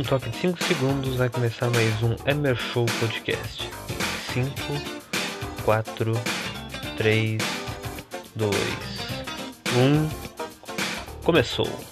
[0.00, 3.68] Um toque de 5 segundos vai começar mais um Emer Show Podcast.
[4.32, 4.50] 5,
[5.62, 6.12] 4,
[6.96, 7.42] 3,
[8.34, 8.56] 2,
[9.76, 11.22] 1.
[11.22, 11.89] Começou!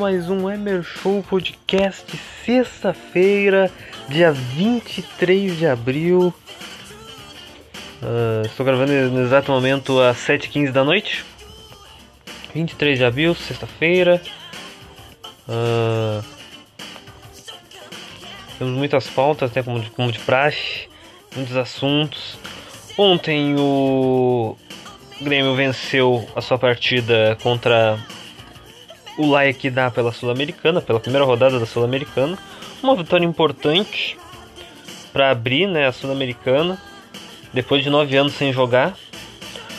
[0.00, 2.06] Mais um Emer Show Podcast,
[2.42, 3.70] sexta-feira,
[4.08, 6.32] dia 23 de abril.
[8.02, 11.22] Uh, estou gravando no exato momento às 7h15 da noite.
[12.54, 14.22] 23 de abril, sexta-feira.
[15.46, 16.24] Uh,
[18.58, 20.88] temos muitas pautas, né, como, de, como de praxe,
[21.36, 22.38] muitos assuntos.
[22.96, 24.56] Ontem o
[25.20, 27.98] Grêmio venceu a sua partida contra
[29.20, 32.38] o like dá pela Sul-Americana, pela primeira rodada da Sul-Americana.
[32.82, 34.16] Uma vitória importante
[35.12, 36.80] para abrir né, a Sul-Americana,
[37.52, 38.96] depois de nove anos sem jogar.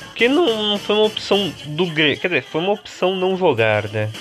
[0.06, 3.88] Porque não, não, foi uma opção do Grêmio, quer dizer, foi uma opção não jogar,
[3.88, 4.12] né?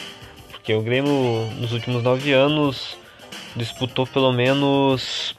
[0.51, 2.97] Porque o Grêmio nos últimos nove anos
[3.55, 5.37] disputou pelo menos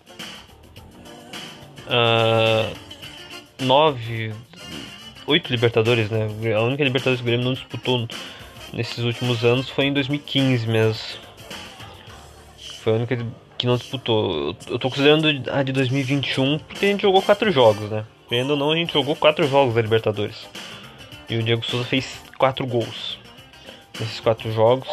[1.88, 2.72] uh,
[3.60, 4.32] nove,
[5.26, 6.28] oito Libertadores, né?
[6.56, 8.08] A única Libertadores que o Grêmio não disputou
[8.74, 11.02] nesses últimos anos foi em 2015 mesmo.
[12.84, 13.26] Foi a única
[13.58, 14.56] que não disputou.
[14.68, 18.06] Eu tô considerando a de 2021 porque a gente jogou quatro jogos, né?
[18.30, 20.48] Vendo ou não, a gente jogou quatro jogos da Libertadores.
[21.30, 23.20] E o Diego Souza fez quatro gols
[24.00, 24.90] nesses quatro jogos.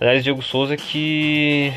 [0.00, 1.72] Aliás, Diego Souza que.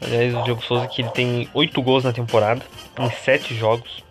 [0.00, 2.62] Aliás, o Diego Souza que ele tem oito gols na temporada,
[2.98, 4.02] em sete jogos.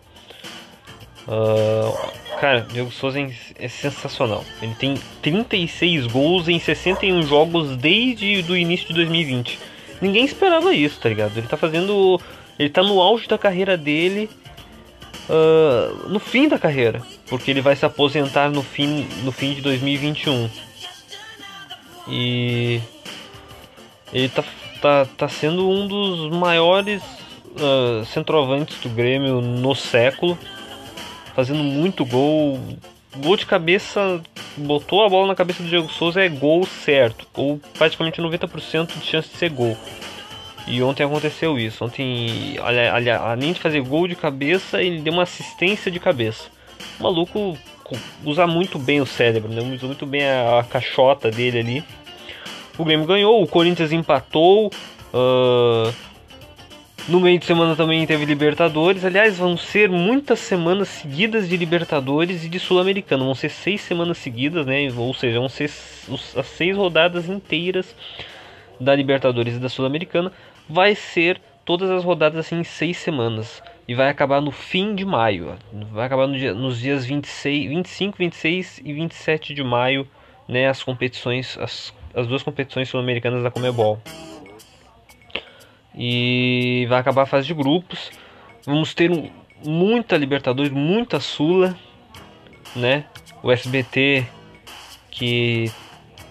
[1.28, 3.20] Uh, Cara, Diego Souza
[3.60, 4.46] é sensacional.
[4.62, 9.60] Ele tem 36 gols em 61 jogos desde o início de 2020.
[10.02, 11.38] Ninguém esperava isso, tá ligado?
[11.38, 12.20] Ele tá fazendo.
[12.58, 14.30] Ele tá no auge da carreira dele.
[15.30, 17.02] Uh, no fim da carreira.
[17.28, 20.50] Porque ele vai se aposentar no fim, no fim de 2021.
[22.08, 22.80] E.
[24.14, 24.44] Ele tá,
[24.82, 30.38] tá, tá sendo um dos maiores uh, centroavantes do Grêmio no século
[31.40, 32.60] fazendo muito gol.
[33.16, 34.22] Gol de cabeça,
[34.58, 39.06] botou a bola na cabeça do Diego Souza é gol certo, ou praticamente 90% de
[39.06, 39.76] chance de ser gol.
[40.68, 41.84] E ontem aconteceu isso.
[41.84, 46.50] Ontem, além de fazer gol de cabeça, ele deu uma assistência de cabeça.
[47.00, 47.58] O maluco
[48.24, 49.62] usa muito bem o cérebro, né?
[49.62, 51.84] usa muito bem a, a caixota dele ali.
[52.78, 54.68] O Grêmio ganhou, o Corinthians empatou.
[55.12, 55.92] Uh,
[57.10, 59.04] no meio de semana também teve Libertadores.
[59.04, 63.26] Aliás, vão ser muitas semanas seguidas de Libertadores e de Sul-Americano.
[63.26, 64.88] Vão ser seis semanas seguidas, né?
[64.96, 67.96] Ou seja, vão ser as seis rodadas inteiras
[68.80, 70.32] da Libertadores e da Sul-Americana.
[70.70, 73.62] Vai ser todas as rodadas assim em seis semanas.
[73.88, 75.58] E vai acabar no fim de maio.
[75.92, 80.08] Vai acabar no dia, nos dias 26, 25, 26 e 27 de maio,
[80.48, 80.68] né?
[80.68, 84.00] As competições, as, as duas competições sul-americanas da Comebol
[86.00, 88.10] e vai acabar a fase de grupos.
[88.66, 89.30] Vamos ter um,
[89.66, 91.76] muita Libertadores, muita Sula,
[92.74, 93.04] né?
[93.44, 94.26] O SBT,
[95.12, 95.70] que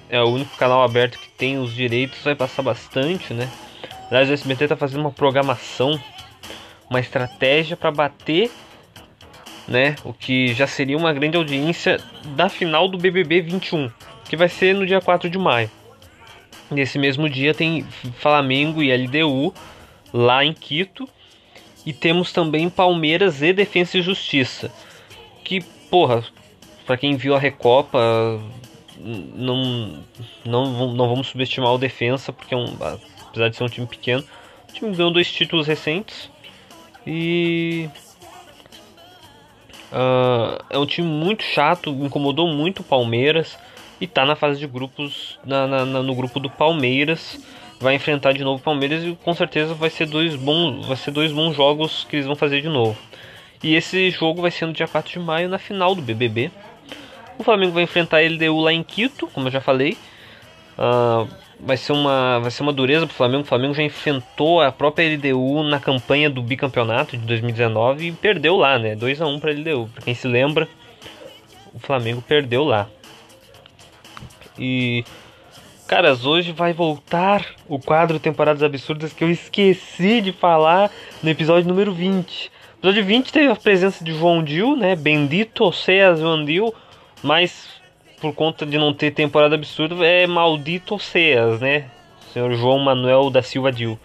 [0.09, 3.47] é o único canal aberto que tem os direitos, vai passar bastante, né?
[4.11, 6.01] Aliás, o SBT está fazendo uma programação,
[6.89, 8.51] uma estratégia para bater,
[9.67, 9.97] né?
[10.03, 11.99] O que já seria uma grande audiência
[12.35, 13.91] da final do BBB 21,
[14.25, 15.71] que vai ser no dia 4 de maio.
[16.71, 17.83] Nesse mesmo dia tem
[18.19, 19.55] Flamengo e LDU
[20.13, 21.09] lá em Quito.
[21.87, 24.71] E temos também Palmeiras e Defesa e Justiça.
[25.43, 26.23] Que, porra,
[26.85, 27.99] para quem viu a Recopa,
[28.99, 30.03] não,
[30.45, 32.77] não, não vamos subestimar o Defensa, porque é um,
[33.27, 34.23] apesar de ser um time pequeno,
[34.69, 36.31] o time ganhou dois títulos recentes.
[37.07, 37.89] E.
[39.91, 43.57] Uh, é um time muito chato, incomodou muito o Palmeiras
[44.01, 47.41] e tá na fase de grupos na, na, na, no grupo do Palmeiras
[47.81, 51.11] vai enfrentar de novo o Palmeiras e com certeza vai ser dois bons vai ser
[51.11, 52.99] dois bons jogos que eles vão fazer de novo
[53.63, 56.51] e esse jogo vai ser no dia 4 de maio na final do BBB
[57.39, 59.97] o Flamengo vai enfrentar a LDU lá em Quito como eu já falei
[60.79, 61.29] uh,
[61.61, 63.43] vai ser uma vai ser uma dureza pro Flamengo.
[63.43, 68.57] O Flamengo já enfrentou a própria LDU na campanha do bicampeonato de 2019 e perdeu
[68.57, 68.95] lá, né?
[68.95, 69.89] 2 a 1 para LDU.
[69.93, 70.69] Para quem se lembra,
[71.75, 72.89] o Flamengo perdeu lá.
[74.59, 75.05] E
[75.87, 80.91] caras, hoje vai voltar o quadro Temporadas Absurdas que eu esqueci de falar
[81.23, 82.51] no episódio número 20.
[82.77, 84.95] O episódio 20 teve a presença de João Dil, né?
[84.97, 86.75] Bendito seas João Dil,
[87.23, 87.69] mas
[88.21, 91.91] por conta de não ter temporada absurda, é maldito Ceas, né?
[92.33, 93.99] senhor João Manuel da Silva Dil.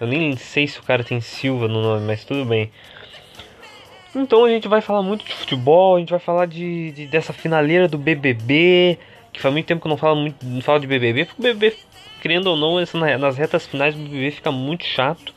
[0.00, 2.70] Eu nem sei se o cara tem Silva no nome, mas tudo bem.
[4.14, 7.32] Então a gente vai falar muito de futebol, a gente vai falar de, de dessa
[7.32, 8.98] finaleira do BBB,
[9.36, 11.44] que faz muito tempo que eu não falo muito, não falo de BBB, porque o
[11.44, 11.76] BBB,
[12.20, 12.76] querendo ou não,
[13.18, 15.34] nas retas finais do BBB fica muito chato.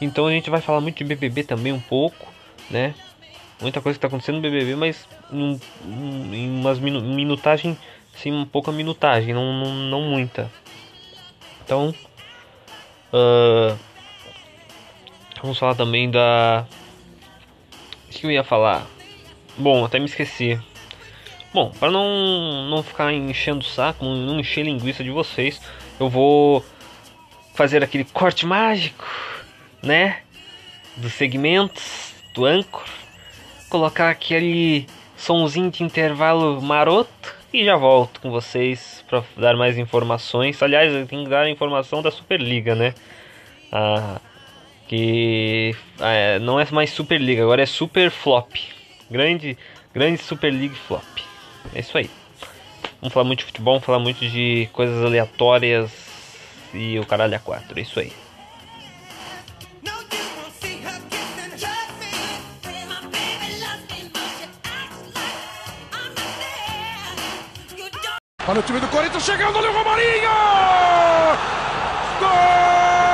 [0.00, 2.26] Então a gente vai falar muito de BBB também um pouco,
[2.70, 2.94] né?
[3.60, 5.60] muita coisa que está acontecendo no BBB, mas em,
[6.32, 7.76] em umas minu minutagem,
[8.14, 10.50] sim, um pouca minutagem, não, não, não muita.
[11.64, 11.94] Então,
[13.12, 13.76] uh,
[15.40, 16.66] vamos falar também da.
[18.06, 18.86] O que eu ia falar?
[19.58, 20.60] Bom, até me esqueci.
[21.56, 25.58] Bom, para não, não ficar enchendo o saco, não encher linguiça de vocês,
[25.98, 26.62] eu vou
[27.54, 29.06] fazer aquele corte mágico,
[29.82, 30.18] né?
[30.98, 32.84] Dos segmentos do Anchor
[33.70, 34.86] colocar aquele
[35.16, 40.62] sonzinho de intervalo maroto e já volto com vocês para dar mais informações.
[40.62, 42.92] Aliás, eu tenho que dar a informação da Superliga, né?
[43.72, 44.20] Ah,
[44.86, 48.52] que ah, não é mais Superliga, agora é Super Flop.
[49.10, 49.56] Grande,
[49.94, 51.24] grande Super League Flop.
[51.74, 52.10] É isso aí.
[53.00, 55.90] Vamos falar muito de futebol, vamos falar muito de coisas aleatórias
[56.72, 57.78] e o caralho a quatro.
[57.78, 58.12] É isso aí.
[68.48, 70.30] Olha o time do Corinthians chegando ali o Romarinho!
[72.20, 73.05] Gol!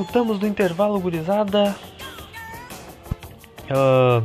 [0.00, 1.76] Voltamos do intervalo, gurizada.
[3.70, 4.24] Uh,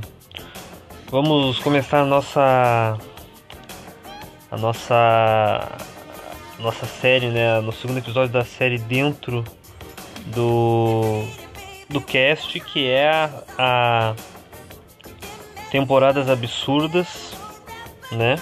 [1.11, 2.97] vamos começar a nossa
[4.49, 5.77] a nossa
[6.59, 9.43] nossa série, né, no segundo episódio da série dentro
[10.27, 11.25] do
[11.89, 14.15] do cast que é a, a
[15.71, 17.33] temporadas absurdas,
[18.13, 18.37] né?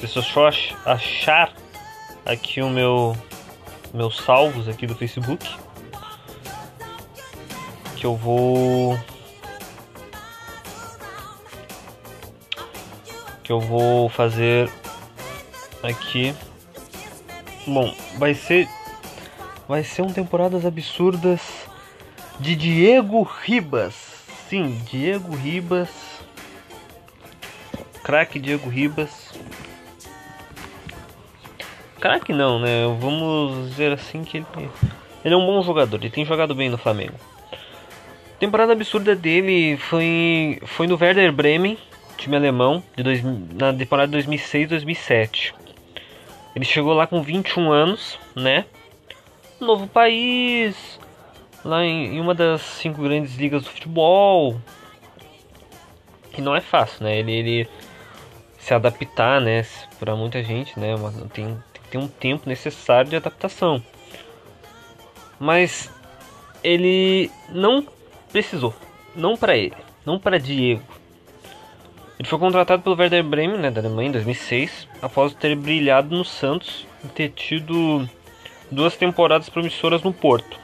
[0.00, 0.50] Deixa eu só
[0.84, 1.52] achar
[2.26, 3.16] aqui o meu
[3.94, 5.48] meus salvos aqui do Facebook
[8.00, 8.98] que eu vou
[13.44, 14.72] que eu vou fazer
[15.82, 16.34] aqui.
[17.66, 18.66] Bom, vai ser
[19.68, 21.42] vai ser um temporadas absurdas
[22.38, 23.94] de Diego Ribas.
[24.48, 25.90] Sim, Diego Ribas.
[28.02, 29.34] Craque Diego Ribas.
[32.00, 32.86] Craque não, né?
[32.98, 34.46] Vamos dizer assim que ele,
[35.22, 37.29] ele é um bom jogador, ele tem jogado bem no Flamengo.
[38.40, 41.78] Temporada absurda dele foi foi no Werder Bremen
[42.16, 45.54] time alemão de dois, na temporada 2006-2007.
[46.54, 48.66] Ele chegou lá com 21 anos, né?
[49.60, 50.98] novo país,
[51.64, 54.60] lá em, em, uma das cinco grandes ligas do futebol.
[56.36, 57.18] E não é fácil, né?
[57.18, 57.68] Ele, ele
[58.58, 59.64] se adaptar, né?
[59.98, 60.94] Para muita gente, né?
[61.32, 63.82] Tem, tem que ter um tempo necessário de adaptação.
[65.38, 65.90] Mas
[66.62, 67.86] ele não
[68.32, 68.74] precisou,
[69.14, 70.82] não para ele, não para Diego
[72.20, 76.22] ele foi contratado pelo Werder Bremen, né, da Alemanha, em 2006, após ter brilhado no
[76.22, 78.06] Santos e ter tido
[78.70, 80.60] duas temporadas promissoras no Porto.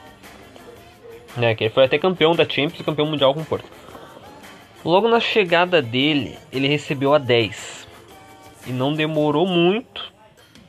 [1.35, 3.65] Né, que ele foi até campeão da Champions e campeão mundial com o Porto.
[4.85, 7.89] Logo na chegada dele, ele recebeu a 10.
[8.67, 10.13] E não demorou muito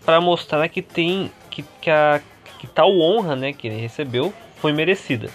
[0.05, 2.21] para mostrar que tem que, que, a,
[2.59, 5.29] que tal honra né, que ele recebeu foi merecida.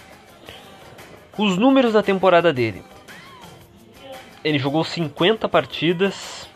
[1.37, 2.83] Os números da temporada dele:
[4.43, 6.47] ele jogou 50 partidas,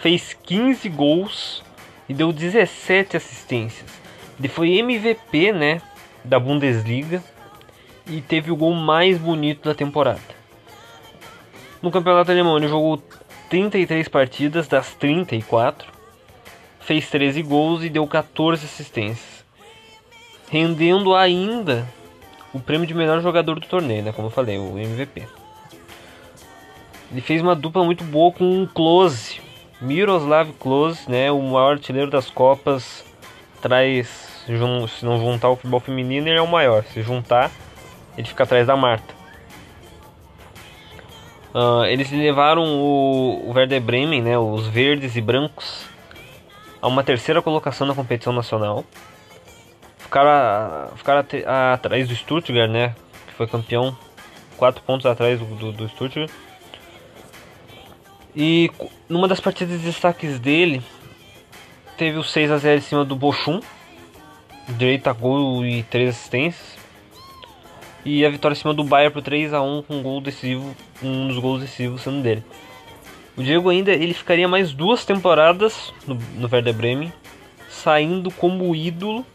[0.00, 1.62] fez 15 gols
[2.08, 3.90] e deu 17 assistências.
[4.38, 5.82] Ele foi MVP, né,
[6.24, 7.22] da Bundesliga
[8.06, 10.20] e teve o gol mais bonito da temporada.
[11.82, 13.02] No campeonato alemão ele jogou
[13.50, 15.92] 33 partidas das 34,
[16.80, 19.44] fez 13 gols e deu 14 assistências,
[20.50, 21.86] rendendo ainda
[22.54, 25.26] o prêmio de melhor jogador do torneio, né, como eu falei, o MVP.
[27.10, 29.40] Ele fez uma dupla muito boa com o Close,
[29.80, 33.04] Miroslav Klose, né, o maior artilheiro das Copas,
[33.60, 34.08] traz,
[34.46, 36.84] se não juntar o futebol feminino, ele é o maior.
[36.84, 37.50] Se juntar,
[38.16, 39.14] ele fica atrás da Marta.
[41.54, 45.86] Uh, eles levaram o, o Werder Bremen, né, os verdes e brancos,
[46.80, 48.84] a uma terceira colocação na competição nacional.
[50.14, 51.26] Ficaram, ficaram
[51.72, 52.94] atrás do Stuttgart, né,
[53.26, 53.98] que foi campeão,
[54.56, 56.30] quatro pontos atrás do, do, Stuttgart.
[58.36, 58.70] E
[59.08, 60.80] numa das partidas de destaques dele,
[61.98, 63.60] teve o 6 a 0 em cima do Bochum,
[64.68, 66.78] direito a gol e 3 assistências.
[68.04, 70.76] E a vitória em cima do Bayern por 3 a 1 com um gol decisivo,
[71.02, 72.44] um dos gols decisivos sendo dele.
[73.36, 77.12] O Diego ainda ele ficaria mais duas temporadas no, no Werder Bremen,
[77.68, 79.26] saindo como ídolo,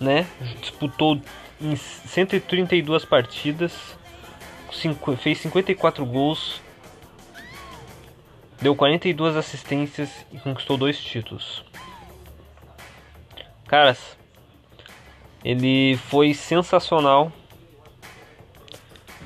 [0.00, 0.26] né?
[0.60, 1.20] Disputou
[1.60, 3.72] em 132 partidas,
[4.72, 6.60] cinco, fez 54 gols,
[8.60, 11.64] deu 42 assistências e conquistou dois títulos.
[13.66, 14.16] Caras,
[15.44, 17.32] ele foi sensacional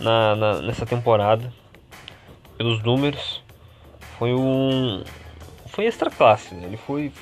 [0.00, 1.52] na, na, nessa temporada
[2.56, 3.42] pelos números.
[4.18, 5.02] Foi um
[5.66, 6.66] foi extra classe, né?
[6.66, 7.12] ele foi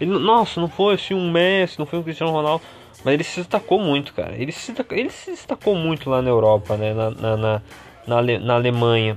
[0.00, 2.62] ele, nossa, não foi assim um Messi, não foi um Cristiano Ronaldo,
[3.06, 4.34] mas ele se destacou muito, cara.
[4.36, 6.92] Ele se, ele se destacou muito lá na Europa, né?
[6.92, 7.62] Na, na, na,
[8.04, 9.14] na, na Alemanha,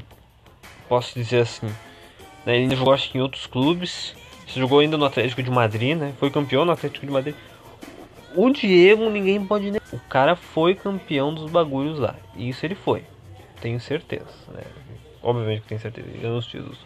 [0.88, 1.66] posso dizer assim.
[2.46, 2.60] Né?
[2.60, 4.16] Ele jogou acho que em outros clubes.
[4.46, 6.14] Você jogou ainda no Atlético de Madrid, né?
[6.20, 7.34] Foi campeão no Atlético de Madrid.
[8.36, 9.72] O Diego ninguém pode.
[9.92, 12.16] O cara foi campeão dos bagulhos lá.
[12.36, 13.02] Isso ele foi.
[13.60, 14.30] Tenho certeza.
[14.54, 14.62] Né?
[15.24, 16.08] Obviamente que tenho certeza.
[16.08, 16.78] Ele ganhou os títulos.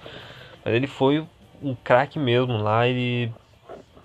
[0.63, 1.27] Mas ele foi
[1.61, 2.87] um craque mesmo lá.
[2.87, 3.29] Ele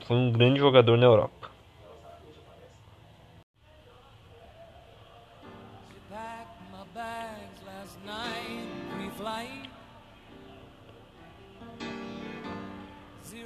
[0.05, 1.38] foi um grande jogador na Europa.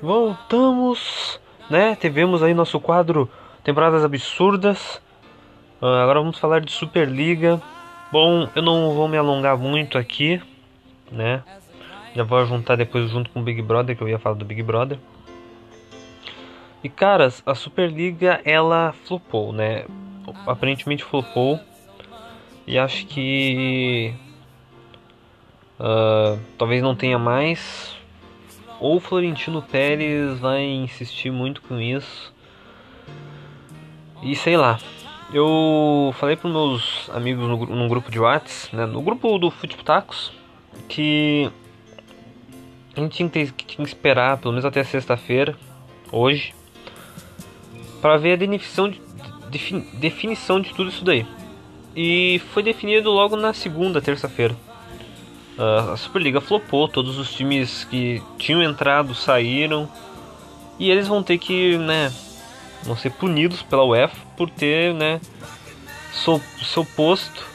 [0.02, 1.40] Voltamos,
[1.70, 1.94] né?
[1.94, 3.30] Tivemos aí nosso quadro
[3.62, 5.00] Temporadas Absurdas.
[5.80, 7.62] Uh, agora vamos falar de Superliga.
[8.10, 10.42] Bom, eu não vou me alongar muito aqui,
[11.08, 11.44] né?
[12.16, 14.60] Já vou juntar depois junto com o Big Brother, que eu ia falar do Big
[14.60, 14.98] Brother.
[16.82, 19.84] E caras, a Superliga ela flopou, né?
[20.48, 21.60] Aparentemente flopou.
[22.66, 24.12] E acho que
[25.78, 28.01] uh, talvez não tenha mais
[28.82, 32.34] ou Florentino Pérez vai insistir muito com isso.
[34.22, 34.78] E sei lá.
[35.32, 40.30] Eu falei para meus amigos no, grupo de Whats, né, no grupo do Futiptacos,
[40.88, 41.50] que
[42.94, 45.56] a gente tinha que, tinha que esperar pelo menos até sexta-feira,
[46.10, 46.52] hoje,
[48.02, 49.00] para ver a definição de,
[49.94, 51.26] definição de tudo isso daí.
[51.96, 54.54] E foi definido logo na segunda, terça-feira.
[55.58, 59.88] Uh, a Superliga flopou, todos os times que tinham entrado saíram.
[60.78, 62.12] E eles vão ter que, né,
[62.82, 65.20] vão ser punidos pela UEFA por ter, né,
[66.76, 67.46] oposto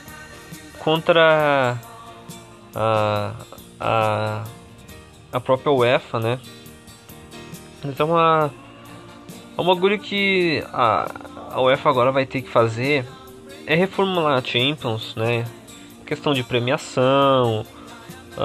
[0.80, 1.78] contra
[2.74, 3.34] a,
[3.80, 4.44] a,
[5.34, 6.40] a própria UEFA, né.
[7.84, 8.50] Então, a,
[9.58, 11.12] é um bagulho que a,
[11.52, 13.06] a UEFA agora vai ter que fazer
[13.66, 15.46] é reformular a Champions, né,
[16.06, 17.77] questão de premiação, ah,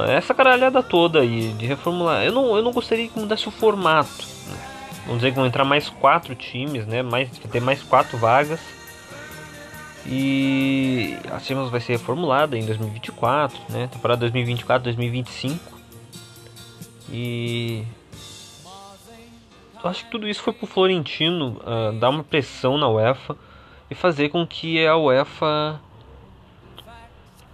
[0.09, 2.25] essa caralhada toda aí de reformular.
[2.25, 4.27] Eu não, eu não gostaria que mudasse o formato.
[4.49, 4.59] Né?
[5.05, 7.03] Vamos dizer que vão entrar mais quatro times, né?
[7.03, 8.61] Mais, ter mais quatro vagas.
[10.07, 13.89] E a Champions vai ser reformulada em 2024, né?
[13.89, 15.59] Temporada 2024-2025.
[17.11, 17.85] E
[19.83, 23.37] eu acho que tudo isso foi pro Florentino uh, dar uma pressão na UEFA
[23.91, 25.81] e fazer com que a UEFA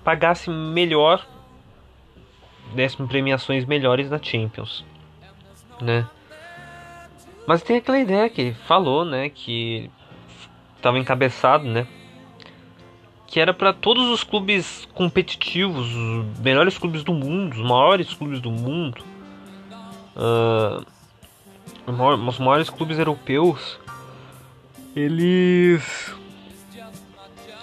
[0.05, 1.27] pagasse melhor
[2.75, 4.85] dessem premiações melhores da Champions,
[5.81, 6.07] né?
[7.47, 9.91] Mas tem aquela ideia que ele falou, né, que
[10.77, 11.87] estava encabeçado, né,
[13.27, 18.41] que era para todos os clubes competitivos, os melhores clubes do mundo, os maiores clubes
[18.41, 19.03] do mundo,
[20.17, 20.85] uh,
[22.27, 23.79] os maiores clubes europeus,
[24.97, 26.15] eles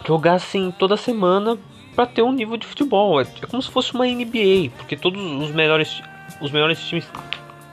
[0.06, 1.58] jogassem toda semana
[1.96, 3.22] para ter um nível de futebol.
[3.22, 6.02] É, é como se fosse uma NBA, porque todos os melhores
[6.42, 7.08] os melhores times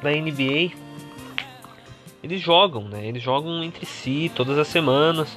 [0.02, 0.70] da NBA
[2.22, 3.06] eles jogam, né?
[3.06, 5.36] Eles jogam entre si todas as semanas.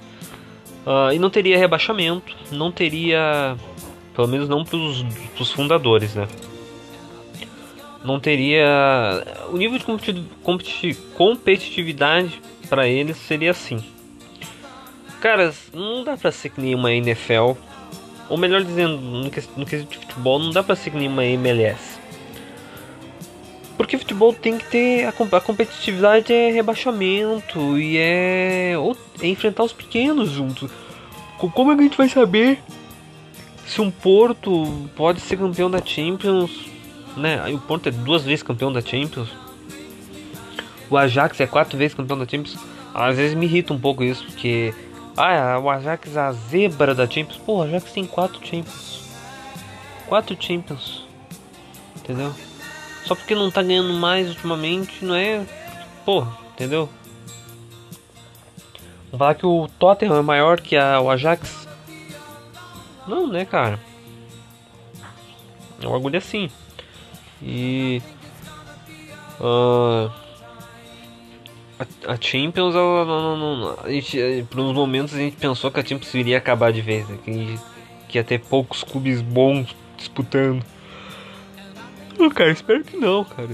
[0.85, 3.57] Uh, e não teria rebaixamento, não teria,
[4.13, 6.27] pelo menos não para os fundadores, né?
[8.03, 8.67] Não teria
[9.49, 12.39] o nível de competitividade
[12.69, 13.83] para eles seria assim.
[15.19, 17.53] Caras, não dá para ser que nem uma NFL
[18.29, 21.99] ou melhor dizendo, no quesito de futebol, não dá pra ser que nem uma MLS.
[23.77, 25.05] Porque futebol tem que ter.
[25.05, 30.71] A, a competitividade é rebaixamento e é, ou, é enfrentar os pequenos juntos.
[31.37, 32.59] Como é que a gente vai saber
[33.65, 36.51] se um Porto pode ser campeão da Champions?
[37.17, 37.39] Né?
[37.43, 39.29] Aí o Porto é duas vezes campeão da Champions.
[40.89, 42.57] O Ajax é quatro vezes campeão da Champions.
[42.93, 44.73] Às vezes me irrita um pouco isso, porque.
[45.17, 47.37] Ah, o Ajax é a zebra da Champions.
[47.37, 49.01] Pô, o Ajax tem quatro Champions.
[50.07, 51.05] Quatro Champions.
[51.95, 52.33] Entendeu?
[53.05, 55.45] Só porque não tá ganhando mais ultimamente, não é.
[56.03, 56.89] Porra, entendeu?
[59.05, 61.67] Vamos falar que o Tottenham é maior que a, o Ajax.
[63.07, 63.79] Não, né, cara?
[65.81, 66.49] É um bagulho assim.
[67.41, 68.01] E.
[69.39, 70.11] Uh,
[71.79, 75.79] a, Champions, ela, não, não, não, a gente, por uns momentos a gente pensou que
[75.79, 77.17] a Champions iria acabar de vez, né?
[77.23, 77.59] que,
[78.07, 80.63] que ia ter poucos clubes bons disputando.
[82.17, 83.49] Não, cara, espero que não, cara.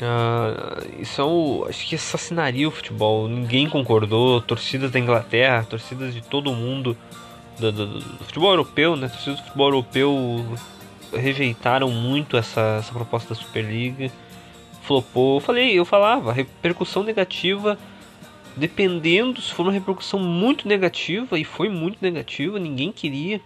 [0.00, 1.66] Ah, isso é o.
[1.68, 3.26] Acho que assassinaria o futebol.
[3.28, 4.40] Ninguém concordou.
[4.40, 6.96] Torcidas da Inglaterra, torcidas de todo mundo.
[7.58, 9.08] Do, do, do futebol europeu, né?
[9.08, 10.46] Torcidas do futebol europeu
[11.12, 14.12] rejeitaram muito essa, essa proposta da Superliga.
[14.88, 15.36] Flopou.
[15.36, 17.78] Eu falei, eu falava, repercussão negativa.
[18.56, 23.40] Dependendo, se for uma repercussão muito negativa, e foi muito negativa, ninguém queria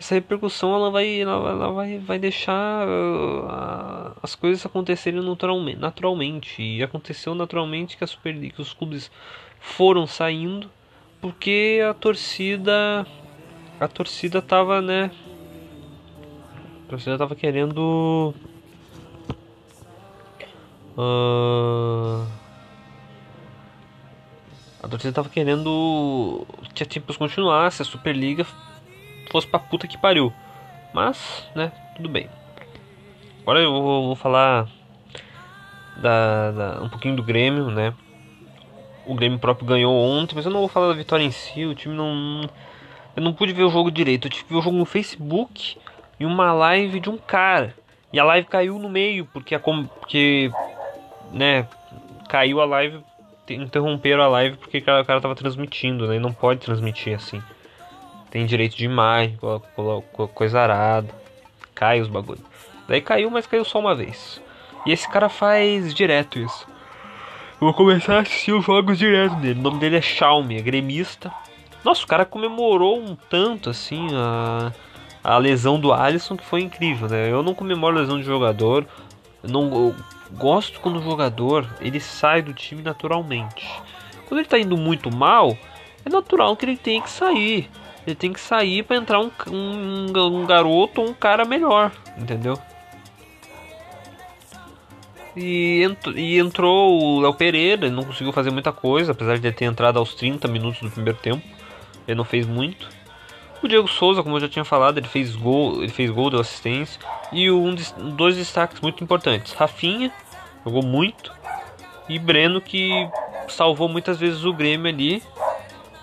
[0.00, 6.62] essa repercussão ela vai, ela, ela vai, vai deixar uh, as coisas acontecerem naturalmente, naturalmente.
[6.62, 9.10] E aconteceu naturalmente que a Superliga, que os clubes
[9.58, 10.70] foram saindo
[11.20, 13.04] porque a torcida
[13.80, 15.10] a torcida tava, né?
[16.86, 18.32] A torcida tava querendo
[20.98, 22.26] uh,
[24.82, 28.44] a torcida tava querendo que a Champions continuasse, a Superliga
[29.30, 30.32] fosse pra puta que pariu.
[30.92, 32.28] Mas, né, tudo bem.
[33.42, 34.68] Agora eu vou, vou falar
[35.96, 37.94] da, da, um pouquinho do Grêmio, né?
[39.06, 41.64] O Grêmio próprio ganhou ontem, mas eu não vou falar da vitória em si.
[41.64, 42.48] O time não.
[43.16, 44.26] Eu não pude ver o jogo direito.
[44.26, 45.78] Eu tive que ver o jogo no Facebook
[46.20, 47.74] e uma live de um cara.
[48.12, 50.50] E a live caiu no meio, porque a porque
[51.32, 51.66] né,
[52.28, 53.00] caiu a live,
[53.48, 56.16] interromperam a live porque o cara, tava transmitindo, né?
[56.16, 57.42] E não pode transmitir assim
[58.30, 59.38] tem direito de imagem,
[60.34, 61.08] coisa arada,
[61.74, 62.40] cai os bagulho.
[62.86, 64.40] Daí caiu, mas caiu só uma vez.
[64.86, 66.66] E esse cara faz direto isso.
[67.60, 69.58] Eu vou começar a assistir os jogos direto dele.
[69.58, 71.32] O nome dele é Xiaomi, é gremista.
[71.84, 74.72] Nossa, o cara comemorou um tanto assim a,
[75.22, 77.30] a lesão do Alisson que foi incrível, né?
[77.30, 78.86] Eu não comemoro lesão de jogador.
[79.42, 79.94] Não
[80.32, 83.66] gosto quando o jogador ele sai do time naturalmente.
[84.26, 85.56] Quando ele tá indo muito mal,
[86.04, 87.70] é natural que ele tenha que sair.
[88.06, 92.58] Ele tem que sair para entrar um, um, um garoto ou um cara melhor, entendeu?
[95.36, 95.82] E,
[96.16, 99.98] e entrou o Léo Pereira, ele não conseguiu fazer muita coisa, apesar de ter entrado
[99.98, 101.42] aos 30 minutos do primeiro tempo.
[102.06, 102.88] Ele não fez muito.
[103.62, 106.40] O Diego Souza, como eu já tinha falado, ele fez gol, ele fez gol, deu
[106.40, 107.00] assistência.
[107.32, 107.74] E um,
[108.16, 109.52] dois destaques muito importantes.
[109.52, 110.12] Rafinha
[110.64, 111.32] jogou muito.
[112.08, 112.90] E Breno que
[113.48, 115.22] salvou muitas vezes o Grêmio ali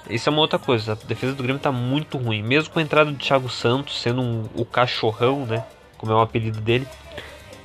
[0.10, 0.94] isso é uma outra coisa.
[0.94, 2.44] A defesa do Grêmio tá muito ruim.
[2.44, 5.64] Mesmo com a entrada do Thiago Santos sendo um, o cachorrão, né?
[5.98, 6.88] Como é o apelido dele.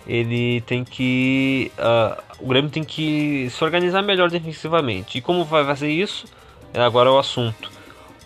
[0.06, 1.70] Ele tem que.
[1.78, 5.18] Uh, o Grêmio tem que se organizar melhor defensivamente.
[5.18, 6.26] E como vai fazer isso?
[6.72, 7.70] É agora o assunto.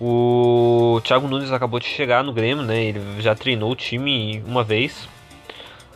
[0.01, 2.83] O Thiago Nunes acabou de chegar no Grêmio, né?
[2.85, 5.09] Ele já treinou o time uma vez.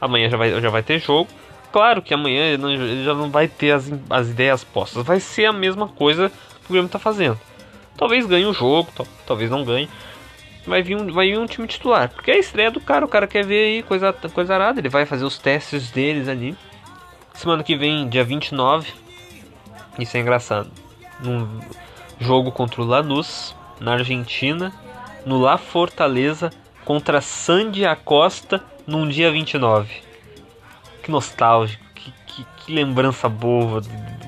[0.00, 1.28] Amanhã já vai, já vai ter jogo.
[1.72, 5.04] Claro que amanhã ele, não, ele já não vai ter as, as ideias postas.
[5.04, 7.38] Vai ser a mesma coisa que o Grêmio está fazendo.
[7.96, 8.88] Talvez ganhe o jogo,
[9.26, 9.88] talvez não ganhe.
[10.66, 12.08] Vai vir, um, vai vir um time titular.
[12.10, 14.80] Porque é a estreia do cara, o cara quer ver aí coisa, coisa arada.
[14.80, 16.56] Ele vai fazer os testes deles ali.
[17.34, 18.92] Semana que vem, dia 29.
[19.98, 20.70] Isso é engraçado.
[21.20, 21.60] Num
[22.20, 24.72] jogo contra o Lanús, na Argentina.
[25.26, 26.50] No La Fortaleza,
[26.84, 29.88] contra Sandy Acosta, num dia 29.
[31.02, 31.84] Que nostálgico.
[31.94, 33.82] Que, que, que lembrança boa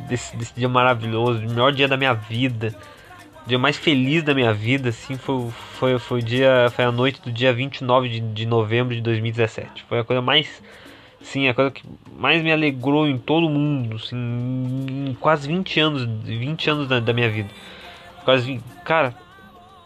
[0.09, 1.41] desse, desse dia maravilhoso.
[1.41, 2.77] O melhor dia da minha vida
[3.51, 7.21] dia mais feliz da minha vida, assim, foi, foi, foi, o dia, foi a noite
[7.21, 9.85] do dia 29 de, de novembro de 2017.
[9.89, 10.63] Foi a coisa mais,
[11.21, 11.83] sim, a coisa que
[12.17, 14.17] mais me alegrou em todo o mundo, assim,
[15.09, 17.49] em quase 20 anos, 20 anos da, da minha vida.
[18.25, 19.15] Quase, cara,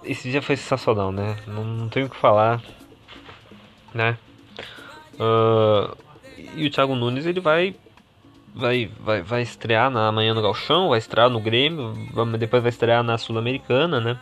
[0.04, 1.36] esse dia foi sensacional, né?
[1.46, 2.62] Não, não tenho o que falar,
[3.92, 4.18] né?
[5.14, 5.96] Uh,
[6.56, 7.74] e o Thiago Nunes, ele vai
[8.54, 11.92] vai, vai, vai estrear na manhã no Galchão, vai estrear no Grêmio,
[12.38, 14.18] depois vai estrear na Sul-Americana, né?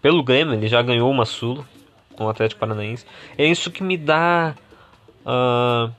[0.00, 1.64] Pelo Grêmio, ele já ganhou uma Sul
[2.16, 3.04] com o Atlético Paranaense.
[3.36, 4.54] É isso que me dá
[5.26, 5.90] uh,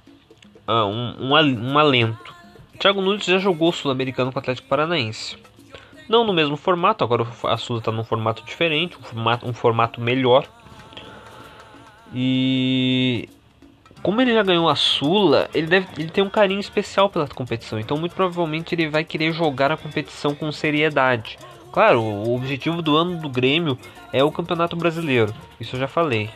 [0.68, 2.34] uh, um, um, um alento.
[2.80, 5.38] Thiago Nunes já jogou Sul-Americano com o Atlético Paranaense.
[6.12, 10.02] Não no mesmo formato, agora a Sula está num formato diferente, um formato, um formato
[10.02, 10.46] melhor.
[12.14, 13.30] E
[14.04, 17.80] como ele já ganhou a Sula, ele, deve, ele tem um carinho especial pela competição.
[17.80, 21.40] Então, muito provavelmente, ele vai querer jogar a competição com seriedade.
[21.72, 23.80] Claro, o objetivo do ano do Grêmio
[24.12, 25.34] é o Campeonato Brasileiro.
[25.62, 26.30] Isso eu já falei.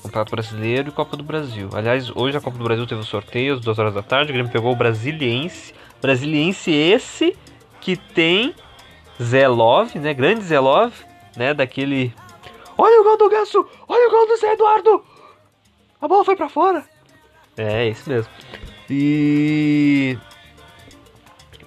[0.00, 1.68] Campeonato Brasileiro e Copa do Brasil.
[1.72, 4.30] Aliás, hoje a Copa do Brasil teve o sorteio às 2 horas da tarde.
[4.30, 5.74] O Grêmio pegou o Brasiliense.
[6.00, 7.36] Brasiliense esse
[7.80, 8.54] que tem
[9.22, 10.14] Zé Love, né?
[10.14, 10.94] Grande Zé Love,
[11.36, 11.54] né?
[11.54, 12.12] Daquele.
[12.76, 13.66] Olha o gol do Ganso!
[13.88, 15.04] Olha o gol do Zé Eduardo!
[16.00, 16.84] A bola foi para fora!
[17.56, 18.30] É, isso mesmo.
[18.88, 20.16] E.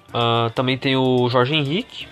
[0.08, 2.08] Uh, também tem o Jorge Henrique.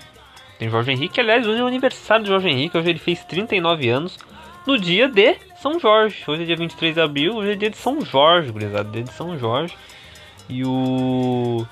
[0.59, 2.77] Tem o Jorge Henrique, aliás, hoje é o aniversário do Jorge Henrique.
[2.77, 4.19] Hoje ele fez 39 anos
[4.67, 6.23] no dia de São Jorge.
[6.29, 8.91] Hoje é dia 23 de abril, hoje é dia de São Jorge, gurizada.
[8.91, 9.75] Dia de São Jorge.
[10.49, 11.67] E o.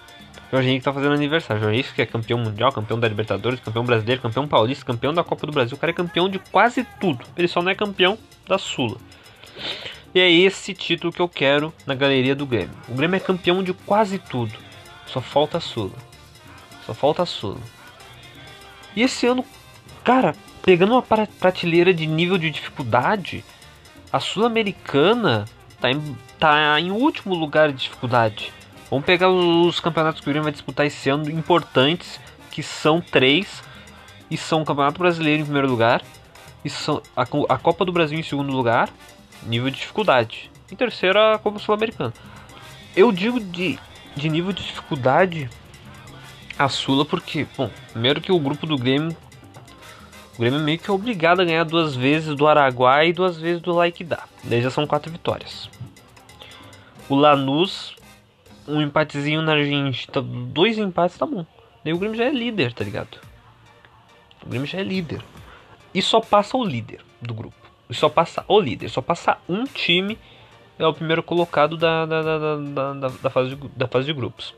[0.50, 1.70] Jorge Henrique tá fazendo aniversário.
[1.70, 5.46] Henrique que é campeão mundial, campeão da Libertadores, campeão brasileiro, campeão paulista, campeão da Copa
[5.46, 5.76] do Brasil.
[5.76, 7.24] O cara é campeão de quase tudo.
[7.36, 8.96] Ele só não é campeão da Sula.
[10.14, 12.74] E é esse título que eu quero na galeria do Grêmio.
[12.88, 14.54] O Grêmio é campeão de quase tudo.
[15.06, 15.96] Só falta a Sula.
[16.86, 17.60] Só falta a Sula.
[18.96, 19.44] E esse ano,
[20.02, 23.44] cara, pegando uma prateleira de nível de dificuldade,
[24.10, 25.44] a Sul-Americana
[25.78, 28.52] tá em, tá em último lugar de dificuldade.
[28.90, 32.18] Vamos pegar os campeonatos que o Grêmio vai disputar esse ano, importantes,
[32.50, 33.62] que são três,
[34.30, 36.02] e são o Campeonato Brasileiro em primeiro lugar,
[36.64, 37.26] e são a,
[37.58, 38.88] Copa do Brasil em segundo lugar,
[39.44, 40.50] nível de dificuldade.
[40.70, 42.12] Em terceiro, a Copa Sul-Americana.
[42.96, 43.78] Eu digo de,
[44.16, 45.48] de nível de dificuldade
[46.58, 49.16] a Sula porque, bom, primeiro que o grupo do Grêmio
[50.38, 53.60] o Grêmio meio que é obrigado a ganhar duas vezes do Araguai e duas vezes
[53.60, 54.22] do Laikidá.
[54.44, 55.68] Daí já são quatro vitórias.
[57.08, 57.96] O Lanús,
[58.68, 61.44] um empatezinho na Argentina, dois empates tá bom.
[61.84, 63.18] Daí o Grêmio já é líder, tá ligado?
[64.44, 65.22] O Grêmio já é líder.
[65.94, 67.56] E só passa o líder do grupo.
[67.88, 68.88] E só passa o líder.
[68.88, 70.18] Só passa um time.
[70.78, 72.56] É o primeiro colocado da, da, da,
[72.92, 74.54] da, da, fase, de, da fase de grupos.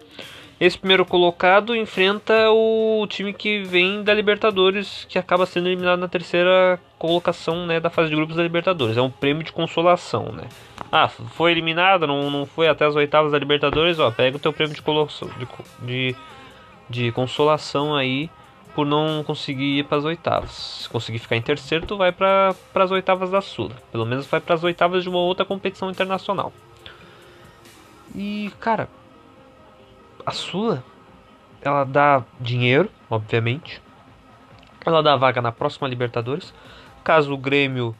[0.59, 6.09] Esse primeiro colocado enfrenta o time que vem da Libertadores, que acaba sendo eliminado na
[6.09, 8.99] terceira colocação né, da fase de grupos da Libertadores.
[8.99, 10.44] É um prêmio de consolação, né?
[10.92, 14.53] Ah, foi eliminado, não, não foi até as oitavas da Libertadores, ó, pega o teu
[14.53, 14.83] prêmio de,
[15.87, 16.16] de,
[16.88, 18.29] de, consolação aí
[18.74, 20.50] por não conseguir ir para as oitavas.
[20.50, 23.74] Se conseguir ficar em terceiro, tu vai para as oitavas da Sula.
[23.92, 26.53] Pelo menos vai para as oitavas de uma outra competição internacional.
[28.14, 28.88] E, cara,
[30.26, 30.83] a Sula,
[31.62, 33.81] ela dá dinheiro, obviamente.
[34.85, 36.53] Ela dá vaga na próxima Libertadores.
[37.05, 37.94] Caso o Grêmio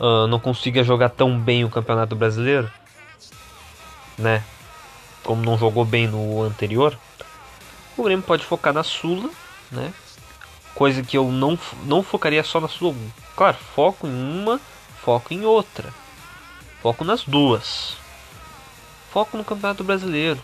[0.00, 2.70] uh, não consiga jogar tão bem o Campeonato Brasileiro,
[4.18, 4.42] né?
[5.22, 6.98] Como não jogou bem no anterior,
[7.96, 9.30] o Grêmio pode focar na Sula,
[9.70, 9.92] né?
[10.74, 12.96] Coisa que eu não, não focaria só na Sula.
[13.36, 14.60] Claro, foco em uma,
[15.02, 15.92] foco em outra.
[16.82, 17.96] Foco nas duas.
[19.12, 20.40] Foco no Campeonato Brasileiro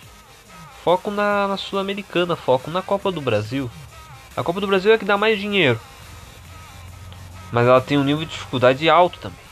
[0.87, 3.69] foco na, na Sul-Americana, foco na Copa do Brasil.
[4.37, 5.81] A Copa do Brasil é que dá mais dinheiro.
[7.51, 9.46] Mas ela tem um nível de dificuldade alto também.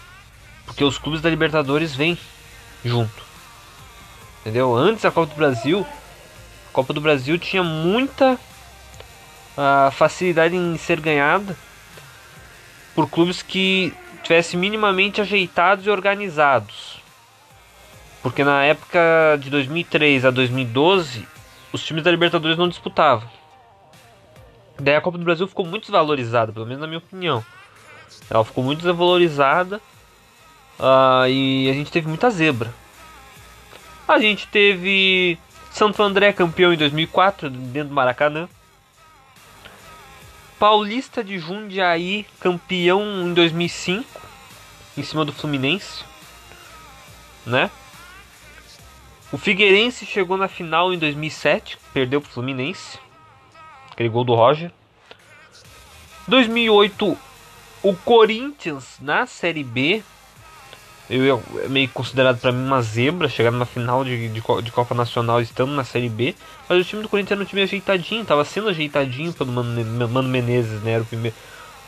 [0.66, 2.18] Porque os clubes da Libertadores vêm
[2.84, 3.22] junto.
[4.40, 4.74] Entendeu?
[4.74, 5.86] Antes a Copa do Brasil,
[6.68, 11.56] a Copa do Brasil tinha muita uh, facilidade em ser ganhada
[12.94, 17.00] por clubes que tivessem minimamente ajeitados e organizados.
[18.22, 21.26] Porque na época de 2003 a 2012,
[21.72, 23.28] os times da Libertadores não disputavam.
[24.78, 27.44] Daí a Copa do Brasil ficou muito desvalorizada, pelo menos na minha opinião.
[28.30, 29.80] Ela ficou muito desvalorizada
[30.78, 32.72] uh, e a gente teve muita zebra.
[34.06, 35.38] A gente teve
[35.70, 38.48] Santo André campeão em 2004 dentro do Maracanã.
[40.58, 44.20] Paulista de Jundiaí campeão em 2005
[44.96, 46.04] em cima do Fluminense,
[47.44, 47.70] né?
[49.32, 52.98] O Figueirense chegou na final em 2007, perdeu para o Fluminense.
[53.90, 54.70] Aquele gol do Roger.
[56.28, 57.18] 2008,
[57.82, 60.04] o Corinthians na Série B.
[61.08, 64.94] Eu, é meio considerado para mim uma zebra chegar na final de, de, de, Copa
[64.94, 66.34] Nacional estando na Série B.
[66.68, 70.28] Mas o time do Corinthians era um time ajeitadinho, estava sendo ajeitadinho pelo Mano, Mano
[70.28, 70.92] Menezes, né?
[70.92, 71.36] Era o primeiro,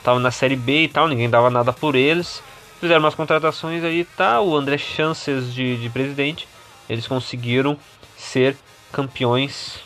[0.03, 2.43] tava na Série B e tal, ninguém dava nada por eles.
[2.79, 4.41] Fizeram umas contratações aí, tá?
[4.43, 6.47] O André Chances de, de presidente
[6.89, 7.77] eles conseguiram
[8.17, 8.57] ser
[8.93, 9.81] campeões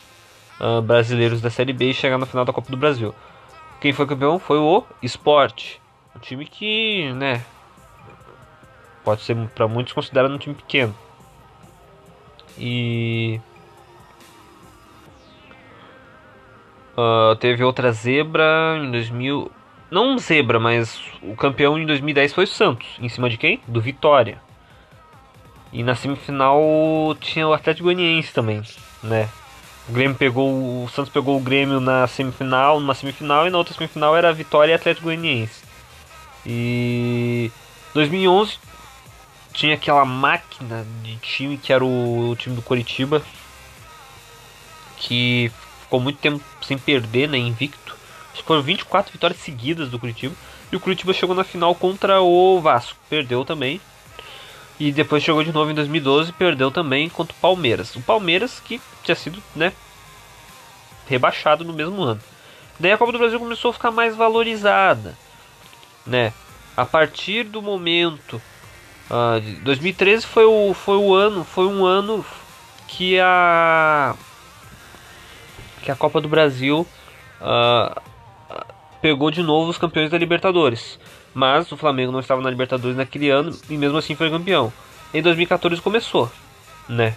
[0.59, 3.13] uh, brasileiros da Série B e chegar na final da Copa do Brasil.
[3.79, 5.77] Quem foi campeão foi o Sport,
[6.15, 7.43] um time que, né,
[9.03, 10.95] pode ser para muitos considerado um time pequeno.
[12.57, 13.39] E
[16.97, 19.51] uh, teve outra zebra em 2000.
[19.89, 22.87] Não zebra, mas o campeão em 2010 foi o Santos.
[22.99, 23.61] Em cima de quem?
[23.67, 24.41] Do Vitória.
[25.73, 26.59] E na semifinal
[27.19, 28.61] tinha o Atlético Goianiense também,
[29.01, 29.29] né?
[29.89, 33.73] O Grêmio pegou o Santos pegou o Grêmio na semifinal, numa semifinal e na outra
[33.73, 35.63] semifinal era Vitória e Atlético Goianiense.
[36.45, 37.51] E
[37.93, 38.59] 2011
[39.53, 43.21] tinha aquela máquina de time que era o, o time do Coritiba
[44.97, 47.95] que ficou muito tempo sem perder, né, invicto.
[48.31, 50.35] Acho que foram 24 vitórias seguidas do Curitiba.
[50.71, 53.81] E o Curitiba chegou na final contra o Vasco, perdeu também.
[54.79, 57.95] E depois chegou de novo em 2012 perdeu também contra o Palmeiras.
[57.95, 59.73] O Palmeiras que tinha sido, né,
[61.07, 62.21] rebaixado no mesmo ano.
[62.79, 65.15] Daí a Copa do Brasil começou a ficar mais valorizada,
[66.05, 66.33] né?
[66.75, 68.41] A partir do momento
[69.11, 72.25] uh, 2013 foi o, foi o ano, foi um ano
[72.87, 74.15] que a
[75.81, 76.87] que a Copa do Brasil
[77.41, 78.01] uh,
[79.01, 80.99] pegou de novo os campeões da Libertadores.
[81.33, 84.71] Mas o Flamengo não estava na Libertadores naquele ano e mesmo assim foi campeão.
[85.13, 86.31] Em 2014 começou,
[86.87, 87.15] né?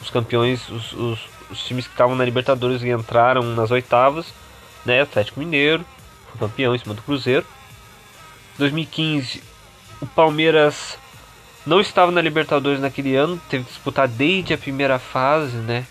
[0.00, 1.18] Os campeões, os, os,
[1.50, 4.32] os times que estavam na Libertadores e entraram nas oitavas,
[4.84, 5.00] né?
[5.00, 5.84] Atlético Mineiro
[6.30, 7.46] foi campeão em cima do Cruzeiro.
[8.58, 9.42] 2015
[10.00, 10.98] o Palmeiras
[11.66, 15.86] não estava na Libertadores naquele ano, teve que disputar desde a primeira fase, né?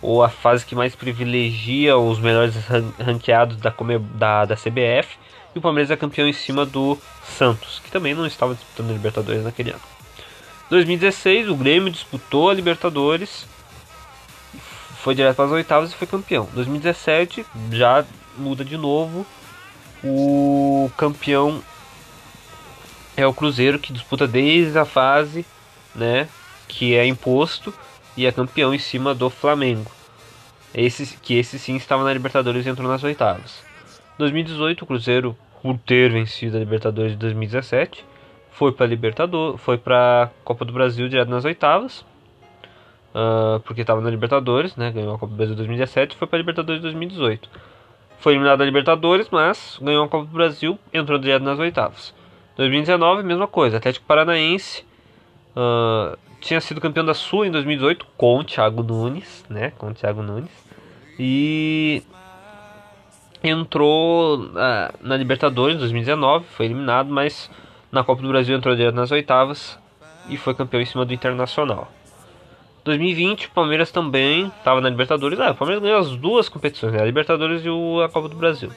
[0.00, 2.54] Ou a fase que mais privilegia os melhores
[2.98, 3.72] ranqueados da,
[4.14, 5.16] da, da CBF.
[5.54, 8.92] E o Palmeiras é campeão em cima do Santos, que também não estava disputando a
[8.94, 9.82] Libertadores naquele ano.
[10.70, 13.46] 2016, o Grêmio disputou a Libertadores,
[15.02, 16.48] foi direto para as oitavas e foi campeão.
[16.54, 18.04] 2017 já
[18.38, 19.26] muda de novo.
[20.02, 21.62] O campeão
[23.16, 25.44] é o Cruzeiro que disputa desde a fase,
[25.94, 26.28] né,
[26.68, 27.72] que é imposto
[28.16, 29.90] e é campeão em cima do Flamengo.
[30.74, 33.62] Esse que esse sim estava na Libertadores e entrou nas oitavas.
[34.18, 38.04] 2018 o Cruzeiro por ter vencido a Libertadores de 2017
[38.52, 42.04] foi para Libertadores, foi para Copa do Brasil direto nas oitavas.
[43.14, 44.90] Uh, porque estava na Libertadores, né?
[44.90, 47.48] Ganhou a Copa do Brasil 2017 e foi para Libertadores 2018.
[48.18, 52.14] Foi eliminado da Libertadores, mas ganhou a Copa do Brasil, entrou direto nas oitavas.
[52.56, 53.78] 2019, mesma coisa.
[53.78, 54.84] Atlético Paranaense
[55.56, 59.72] uh, tinha sido campeão da Sul em 2018 com o Thiago Nunes, né?
[59.78, 60.50] Com o Thiago Nunes.
[61.18, 62.02] E
[63.42, 64.52] entrou uh,
[65.00, 67.50] na Libertadores em 2019, foi eliminado, mas
[67.90, 69.78] na Copa do Brasil entrou direto nas oitavas
[70.28, 71.90] e foi campeão em cima do Internacional.
[72.84, 75.38] 2020, o Palmeiras também estava na Libertadores.
[75.38, 77.00] Ah, o Palmeiras ganhou as duas competições, né?
[77.00, 77.68] a Libertadores e
[78.02, 78.70] a Copa do Brasil.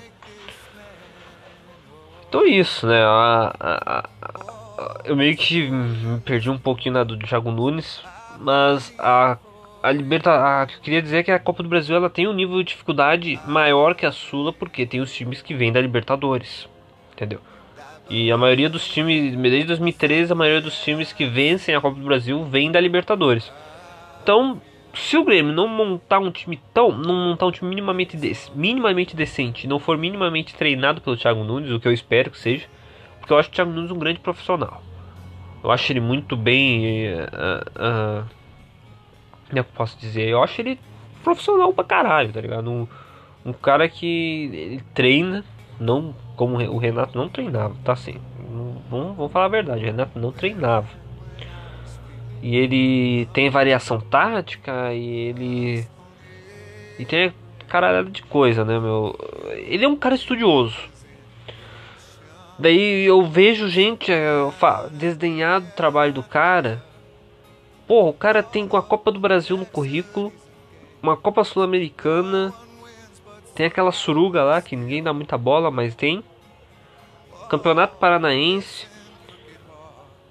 [2.43, 3.03] É isso, né?
[3.03, 5.69] A, a, a, eu meio que
[6.25, 8.01] perdi um pouquinho na do Thiago Nunes,
[8.39, 9.37] mas a
[9.85, 12.69] a Libertadores, eu queria dizer que a Copa do Brasil ela tem um nível de
[12.69, 16.67] dificuldade maior que a Sula, porque tem os times que vêm da Libertadores,
[17.13, 17.39] entendeu?
[18.09, 21.99] E a maioria dos times, desde 2013, a maioria dos times que vencem a Copa
[21.99, 23.51] do Brasil vem da Libertadores.
[24.23, 24.59] Então,
[24.95, 29.15] se o Grêmio não montar um time tão, não montar um time minimamente, de, minimamente
[29.15, 32.65] decente, não for minimamente treinado pelo Thiago Nunes, o que eu espero que seja,
[33.19, 34.81] porque eu acho o Thiago Nunes um grande profissional.
[35.63, 38.25] Eu acho ele muito bem, uh, uh,
[39.53, 40.29] eu posso dizer?
[40.29, 40.79] Eu acho ele
[41.23, 42.69] profissional pra caralho, tá ligado?
[42.69, 42.87] Um,
[43.43, 45.43] um cara que treina,
[45.79, 48.19] não como o Renato não treinava, tá assim.
[48.89, 50.87] Vamos, vamos falar a verdade, o Renato não treinava.
[52.41, 55.87] E ele tem variação tática e ele.
[56.99, 57.33] E tem
[57.67, 59.15] caralhada de coisa, né, meu?
[59.67, 60.77] Ele é um cara estudioso.
[62.57, 64.53] Daí eu vejo gente eu
[64.91, 66.81] desdenhar do trabalho do cara
[67.87, 70.33] Pô, o cara tem com a Copa do Brasil no currículo,
[71.03, 72.51] uma Copa Sul-Americana,
[73.53, 76.23] tem aquela suruga lá que ninguém dá muita bola, mas tem.
[77.47, 78.87] Campeonato Paranaense.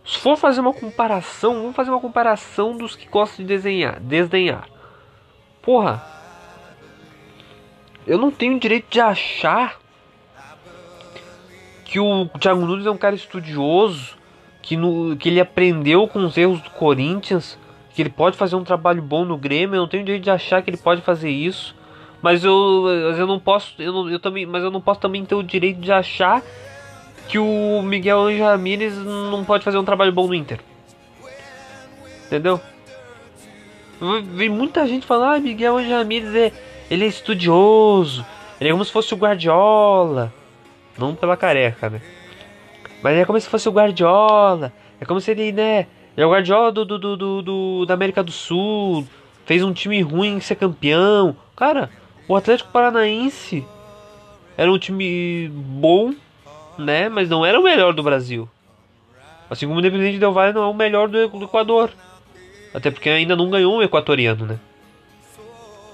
[0.05, 4.69] Se for fazer uma comparação, vamos fazer uma comparação dos que gostam de desenhar, desdenhar.
[5.63, 6.05] Porra,
[8.07, 9.79] eu não tenho direito de achar
[11.87, 14.17] que o Thiago Nunes é um cara estudioso
[14.61, 17.59] que, no, que ele aprendeu com os erros do Corinthians,
[17.95, 20.63] que ele pode fazer um trabalho bom no Grêmio, eu não tenho direito de achar
[20.63, 21.75] que ele pode fazer isso.
[22.21, 22.53] Mas eu,
[23.19, 25.81] eu não posso, eu, não, eu também, mas eu não posso também ter o direito
[25.81, 26.43] de achar
[27.29, 30.61] que o Miguel Anjo Ramírez não pode fazer um trabalho bom no Inter.
[32.27, 32.61] Entendeu?
[34.33, 36.53] Vem muita gente falando, ah, Miguel Anjo Ramírez é,
[36.91, 38.25] ele é estudioso,
[38.61, 40.33] ele é como se fosse o Guardiola.
[40.97, 42.01] Não pela careca, né?
[43.03, 44.73] Mas é como se fosse o Guardiola.
[45.01, 47.95] É como se ele, né, Ele é o Guardiola do, do, do, do, do da
[47.95, 49.07] América do Sul.
[49.45, 51.37] Fez um time ruim ser campeão.
[51.57, 51.91] Cara,
[52.27, 53.67] o Atlético Paranaense
[54.57, 56.15] era um time bom,
[56.79, 57.09] né?
[57.09, 58.49] Mas não era o melhor do Brasil.
[59.49, 61.91] Assim como o Independente Del Valle não é o melhor do, do Equador.
[62.73, 64.59] Até porque ainda não ganhou um equatoriano, né?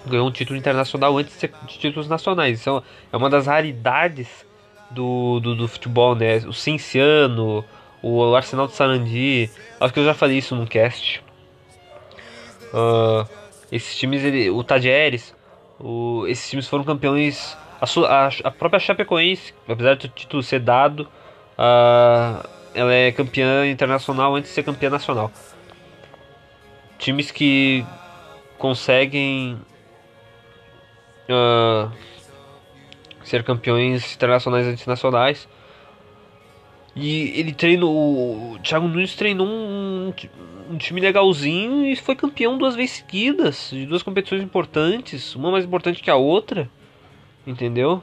[0.06, 2.60] Ganhou um título internacional antes de títulos nacionais.
[2.60, 4.46] Isso é uma das raridades
[4.90, 6.38] do, do, do futebol, né?
[6.38, 7.64] O Cinciano,
[8.02, 9.50] o Arsenal de Sarandi.
[9.78, 11.22] Acho que eu já falei isso num cast.
[12.72, 13.28] Uh,
[13.70, 15.34] esses times, ele, o Tajeres,
[15.78, 17.56] o, esses times foram campeões.
[17.80, 21.08] A, a, a, própria Chapecoense, apesar do título ser dado,
[21.58, 25.32] uh, ela é campeã internacional antes de ser campeã nacional.
[26.98, 27.84] Times que
[28.58, 29.58] conseguem
[31.30, 31.90] uh,
[33.24, 35.48] ser campeões internacionais e internacionais.
[36.94, 38.54] E ele treinou.
[38.54, 40.12] O Thiago Nunes treinou um,
[40.70, 45.64] um, time legalzinho e foi campeão duas vezes seguidas, de duas competições importantes, uma mais
[45.64, 46.68] importante que a outra.
[47.50, 48.00] Entendeu?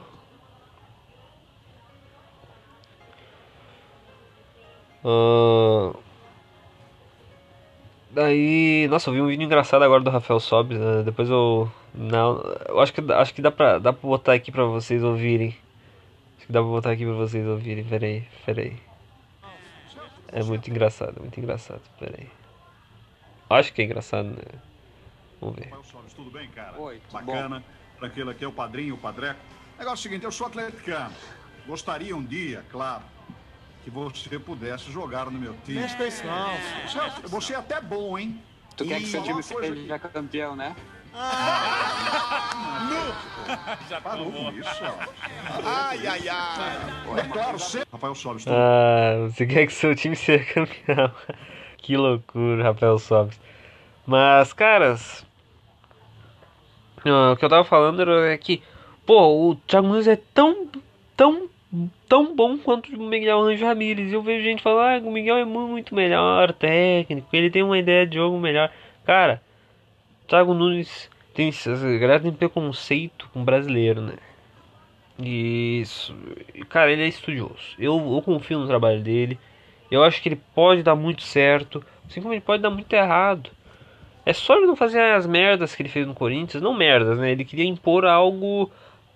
[5.02, 5.96] Uh,
[8.10, 11.02] daí, nossa, eu vi um vídeo engraçado agora do Rafael Sobes, né?
[11.02, 14.64] depois eu não, eu acho que acho que dá pra, dá pra botar aqui pra
[14.64, 15.56] vocês ouvirem.
[16.36, 17.84] Acho que dá pra botar aqui pra vocês ouvirem.
[17.84, 18.76] Peraí, peraí.
[20.30, 21.80] É muito engraçado, muito engraçado.
[21.98, 22.28] Peraí.
[23.48, 24.60] Acho que é engraçado, né?
[25.40, 25.70] Vamos ver.
[26.14, 26.76] Tudo bem, cara?
[27.98, 28.00] Bacana.
[28.00, 29.40] Tranquilo, aqui é o padrinho, o padreco.
[29.78, 31.12] Negócio é o seguinte, eu sou atleticano.
[31.66, 33.02] Gostaria um dia, claro,
[33.84, 35.80] que você pudesse jogar no meu time.
[35.80, 36.50] Mexe com isso não.
[36.86, 38.42] Você, você é até bom, hein?
[38.76, 40.74] Tu e quer que seu time seja campeão, né?
[43.88, 44.70] Já parou com isso,
[45.64, 46.76] Ai, ai, ai.
[47.18, 47.88] É claro, sempre.
[47.90, 48.44] Rafael Sobis.
[48.46, 51.12] Ah, você quer que seu time seja campeão.
[51.78, 53.40] que loucura, Rafael Sobis.
[54.06, 55.26] Mas, caras...
[57.04, 58.62] o que eu tava falando era que...
[59.06, 60.68] Pô, o Thiago Nunes é tão...
[61.16, 61.48] Tão
[62.08, 64.12] tão bom quanto o Miguel Anjo Ramírez.
[64.12, 68.06] Eu vejo gente falar, ah, o Miguel é muito melhor técnico, ele tem uma ideia
[68.06, 68.70] de jogo melhor.
[69.04, 69.42] Cara,
[70.26, 71.52] Thiago Nunes tem,
[72.00, 74.14] galera preconceito com brasileiro, né?
[75.18, 76.14] E isso,
[76.68, 77.74] cara, ele é estudioso.
[77.78, 79.38] Eu, eu confio no trabalho dele.
[79.90, 83.50] Eu acho que ele pode dar muito certo, assim como ele pode dar muito errado.
[84.28, 87.32] É só ele não fazer as merdas que ele fez no Corinthians, não merdas, né?
[87.32, 88.70] Ele queria impor algo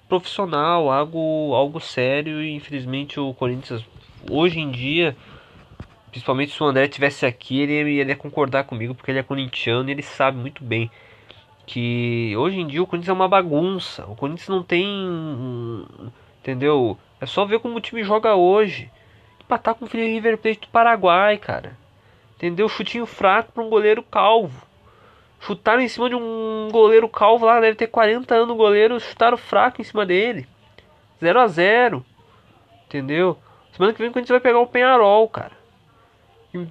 [0.09, 3.85] profissional, algo, algo sério e infelizmente o Corinthians
[4.31, 5.15] hoje em dia,
[6.11, 9.87] principalmente se o André tivesse aqui, ele, ele ia concordar comigo porque ele é corintiano
[9.91, 10.91] e ele sabe muito bem
[11.67, 14.07] que hoje em dia o Corinthians é uma bagunça.
[14.07, 14.87] O Corinthians não tem.
[16.41, 16.97] Entendeu?
[17.21, 18.91] É só ver como o time joga hoje.
[19.43, 21.77] Empatar com o River Plate do Paraguai, cara.
[22.37, 22.67] Entendeu?
[22.67, 24.72] Chutinho fraco para um goleiro calvo.
[25.43, 29.37] Chutaram em cima de um goleiro calvo lá, deve ter 40 anos o goleiro, chutaram
[29.37, 30.47] fraco em cima dele.
[31.21, 32.05] 0 a 0
[32.87, 33.39] Entendeu?
[33.73, 35.53] Semana que vem a gente vai pegar o Penharol, cara.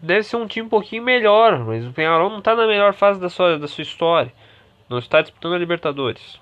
[0.02, 3.20] Deve ser um time um pouquinho melhor, mas o Penharol não está na melhor fase
[3.20, 4.32] da sua, da sua história
[4.92, 6.38] não está disputando a Libertadores.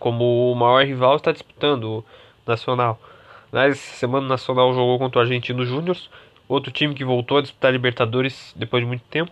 [0.00, 2.04] Como o maior rival está disputando o
[2.44, 3.00] Nacional.
[3.52, 5.96] Mas semana o Nacional jogou contra o Argentino Júnior,
[6.48, 9.30] outro time que voltou a disputar a Libertadores depois de muito tempo.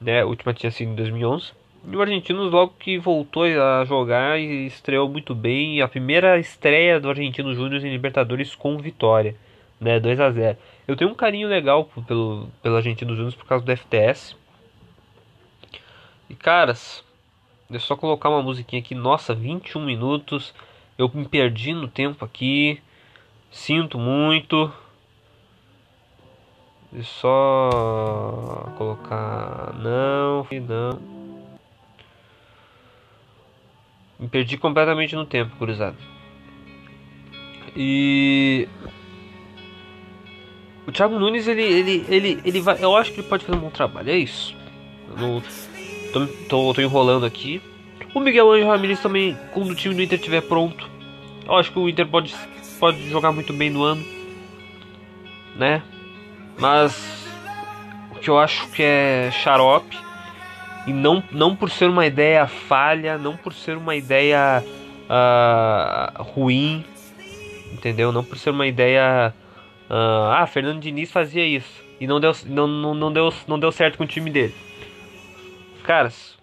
[0.00, 0.20] Né?
[0.20, 1.52] A última tinha sido em 2011.
[1.90, 5.80] E o Argentino logo que voltou a jogar e estreou muito bem.
[5.80, 9.34] A primeira estreia do Argentino Júnior em Libertadores com vitória,
[9.80, 10.58] né, 2 a 0.
[10.86, 14.36] Eu tenho um carinho legal pelo, pelo Argentino Júnior por causa do FTS.
[16.28, 17.02] E caras,
[17.70, 18.94] deixa eu só colocar uma musiquinha aqui.
[18.94, 20.54] Nossa, 21 minutos.
[20.98, 22.80] Eu me perdi no tempo aqui.
[23.50, 24.70] Sinto muito.
[26.92, 29.74] Eu só colocar.
[29.78, 31.18] Não, não.
[34.18, 35.96] Me perdi completamente no tempo, gurizada.
[37.76, 38.66] E.
[40.86, 42.82] O Thiago Nunes, ele, ele, ele, ele vai.
[42.82, 44.56] Eu acho que ele pode fazer um bom trabalho, é isso.
[45.10, 45.42] Eu não
[46.12, 47.60] Tô, tô, tô enrolando aqui.
[48.14, 50.88] O Miguel Angel Ramirez também, quando o time do Inter estiver pronto.
[51.44, 52.34] Eu acho que o Inter pode,
[52.80, 54.02] pode jogar muito bem no ano.
[55.56, 55.82] Né?
[56.58, 57.26] Mas
[58.10, 59.96] o que eu acho que é xarope.
[60.86, 64.64] E não, não por ser uma ideia falha, não por ser uma ideia
[65.08, 66.84] uh, ruim,
[67.72, 68.10] entendeu?
[68.10, 69.34] Não por ser uma ideia.
[69.90, 73.72] Uh, ah, Fernando Diniz fazia isso e não deu, não, não, não, deu, não deu
[73.72, 74.54] certo com o time dele.
[75.82, 76.36] Caras,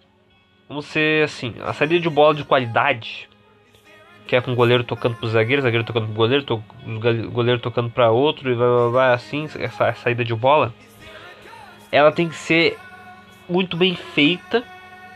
[0.67, 3.29] vamos ser assim, a saída de bola de qualidade,
[4.27, 6.63] que é com o goleiro tocando pro zagueiro, zagueiro tocando pro goleiro, to,
[7.31, 10.73] goleiro tocando para outro e vai, vai, vai assim, essa saída de bola
[11.91, 12.77] ela tem que ser
[13.47, 14.63] muito bem feita,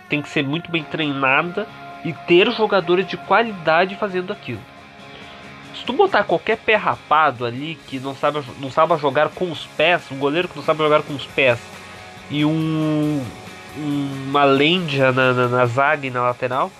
[0.08, 1.68] tem que ser muito bem treinada
[2.06, 4.62] e ter jogadores de qualidade fazendo aquilo.
[5.76, 9.66] Se tu botar qualquer pé rapado ali que não sabe, não sabe jogar com os
[9.66, 11.60] pés, um goleiro que não sabe jogar com os pés
[12.32, 13.24] e um,
[13.78, 16.72] uma lendia na, na, na zaga e na lateral,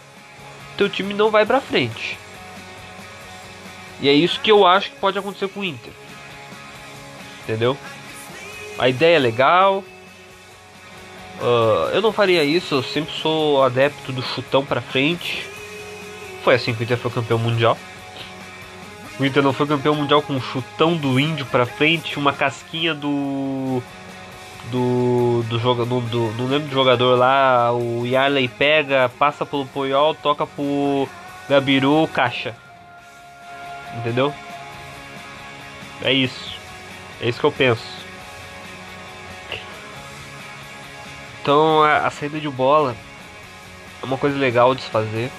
[0.80, 2.18] teu time não vai pra frente.
[4.00, 5.92] E é isso que eu acho que pode acontecer com o Inter.
[7.44, 7.78] Entendeu?
[8.78, 9.84] A ideia é legal.
[11.42, 15.46] Uh, eu não faria isso, eu sempre sou adepto do chutão pra frente.
[16.46, 17.78] Foi assim que o Inter foi campeão mundial.
[19.20, 22.94] O Inter não foi campeão mundial com um chutão do índio pra frente, uma casquinha
[22.96, 23.84] do.
[24.72, 25.44] Do.
[25.50, 26.02] do jogador.
[26.02, 27.72] Do, não lembro do jogador lá.
[27.74, 31.08] O Yarley pega, passa pelo Poyol, toca pro
[31.50, 32.56] Gabiru, caixa.
[33.98, 34.34] Entendeu?
[36.02, 36.58] É isso.
[37.22, 38.00] É isso que eu penso.
[41.42, 42.96] Então a, a saída de bola
[44.02, 45.32] é uma coisa legal de se fazer,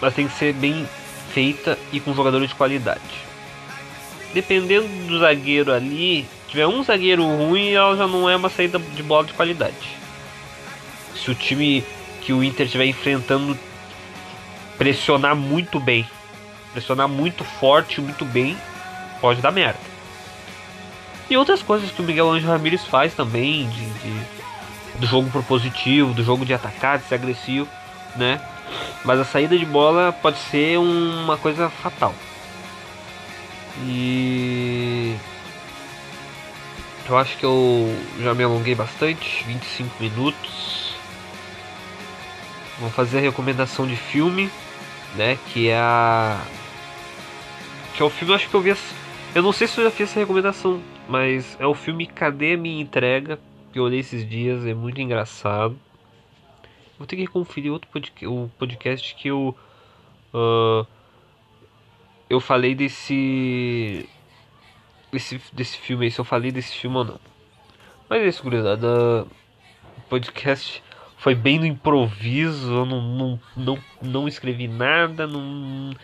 [0.00, 0.88] mas tem que ser bem
[1.32, 3.24] feita e com jogadores de qualidade.
[4.32, 9.02] Dependendo do zagueiro ali, tiver um zagueiro ruim, ela já não é uma saída de
[9.02, 9.74] bola de qualidade.
[11.16, 11.84] Se o time
[12.20, 13.58] que o Inter estiver enfrentando
[14.78, 16.08] pressionar muito bem,
[16.72, 18.56] pressionar muito forte, muito bem,
[19.20, 19.80] pode dar merda.
[21.28, 24.20] E outras coisas que o Miguel Angel Ramírez faz também, de, de,
[25.00, 27.68] do jogo propositivo, do jogo de atacar, de ser agressivo,
[28.14, 28.40] né?
[29.04, 32.14] Mas a saída de bola pode ser uma coisa fatal.
[33.86, 35.16] E
[37.08, 37.86] eu acho que eu
[38.20, 40.94] já me alonguei bastante, 25 minutos.
[42.78, 44.50] Vou fazer a recomendação de filme,
[45.16, 46.40] né, que é a
[47.94, 48.74] que é o filme, eu acho que eu vi.
[49.34, 52.56] Eu não sei se eu já fiz essa recomendação, mas é o filme Cadê a
[52.56, 53.38] Minha Entrega?
[53.72, 55.78] Que eu olhei esses dias, é muito engraçado.
[56.98, 59.56] Vou ter que conferir outro podcast, o podcast que eu.
[60.32, 60.86] Uh,
[62.28, 64.08] eu falei desse.
[65.52, 67.20] Desse, filme aí, se eu falei desse filme ou não.
[68.08, 69.26] Mas é isso, gurizada.
[69.96, 70.82] O podcast
[71.16, 75.94] foi bem no improviso, eu não, não, não, não escrevi nada, não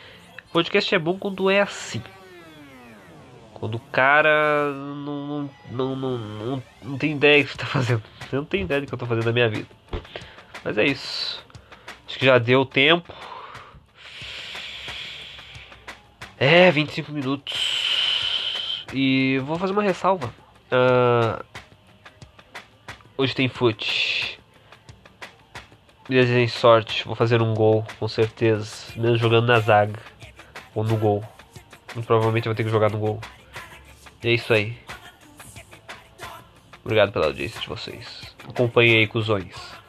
[0.52, 2.02] Podcast é bom quando é assim.
[3.54, 8.02] Quando o cara não, não, não, não, não tem ideia do que está fazendo.
[8.32, 9.68] Eu não tenho ideia do que eu estou fazendo na minha vida.
[10.64, 11.44] Mas é isso.
[12.04, 13.14] Acho que já deu tempo.
[16.36, 17.79] É, 25 minutos.
[18.92, 20.32] E vou fazer uma ressalva.
[20.70, 21.44] Uh,
[23.16, 24.38] hoje tem fute.
[26.08, 27.04] Desejem sorte.
[27.04, 28.92] Vou fazer um gol, com certeza.
[28.96, 29.98] Mesmo jogando na zaga
[30.74, 31.24] ou no gol.
[31.94, 33.20] Muito provavelmente eu vou ter que jogar no gol.
[34.22, 34.76] E é isso aí.
[36.84, 38.34] Obrigado pela audiência de vocês.
[38.48, 39.79] Acompanhe aí, cuzões.